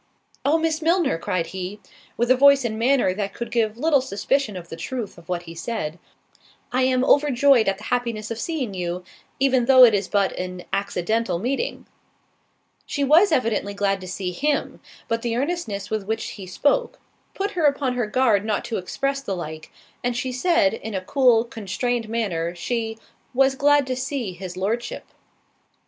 [0.43, 1.79] "Oh, Miss Milner," cried he,
[2.17, 5.43] (with a voice and manner that could give little suspicion of the truth of what
[5.43, 5.99] he said)
[6.71, 9.03] "I am overjoyed at the happiness of seeing you,
[9.39, 11.85] even though it is but an accidental meeting."
[12.87, 16.97] She was evidently glad to see him; but the earnestness with which he spoke,
[17.35, 19.71] put her upon her guard not to express the like,
[20.03, 22.97] and she said, in a cool constrained manner, she
[23.35, 25.05] "Was glad to see his Lordship."